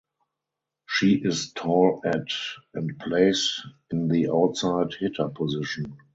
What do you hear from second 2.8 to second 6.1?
plays in the Outside Hitter position.